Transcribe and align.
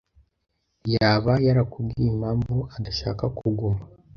yaba 0.93 1.33
yarakubwiye 1.45 2.07
impamvu 2.13 2.55
adashaka 2.77 3.23
kuguma? 3.37 3.81